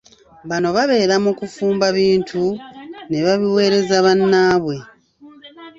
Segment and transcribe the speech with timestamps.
[0.49, 2.43] Bano babeera mu kufumba bintu
[3.09, 4.75] ne babiweereza bannaabwe.